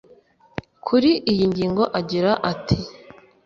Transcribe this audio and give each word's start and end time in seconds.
Kuri 0.85 1.11
iyi 1.31 1.45
ngingo 1.51 1.83
agira 1.99 2.31
ati 2.51 2.77